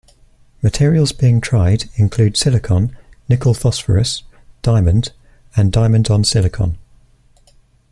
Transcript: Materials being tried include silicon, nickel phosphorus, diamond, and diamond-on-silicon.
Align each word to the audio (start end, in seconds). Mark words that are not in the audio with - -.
Materials 0.63 1.11
being 1.11 1.39
tried 1.39 1.87
include 1.93 2.35
silicon, 2.35 2.97
nickel 3.29 3.53
phosphorus, 3.53 4.23
diamond, 4.63 5.11
and 5.55 5.71
diamond-on-silicon. 5.71 6.79